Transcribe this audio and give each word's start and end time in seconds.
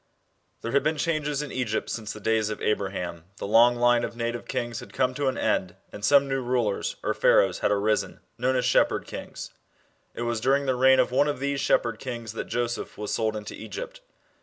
THERE 0.61 0.71
had 0.71 0.81
been 0.81 0.97
changes 0.97 1.43
in 1.43 1.51
Egypt 1.51 1.87
since 1.87 2.11
the 2.11 2.19
days 2.19 2.49
of 2.49 2.59
Abraham, 2.59 3.25
The 3.37 3.45
long 3.45 3.75
line 3.75 4.01
c 4.09 4.17
native 4.17 4.47
kings 4.47 4.79
had 4.79 4.93
come 4.93 5.13
to 5.13 5.27
an 5.27 5.37
end, 5.37 5.75
and 5.91 6.03
some 6.03 6.27
new 6.27 6.41
rulers 6.41 6.95
or 7.03 7.13
*Ph^raohs 7.13 7.59
had 7.59 7.69
arisen, 7.69 8.19
known 8.35 8.55
as" 8.55 8.65
Shepherd 8.65 9.05
kings." 9.05 9.51
It 10.15 10.23
was 10.23 10.41
during 10.41 10.65
the 10.65 10.73
reign 10.75 10.99
of 10.99 11.11
one 11.11 11.27
of 11.27 11.39
these 11.39 11.61
shepherd 11.61 11.99
kings 11.99 12.33
that 12.33 12.45
Joseph 12.45 12.97
was 12.97 13.13
sold 13.13 13.35
into 13.35 13.53
Egypt. 13.53 14.01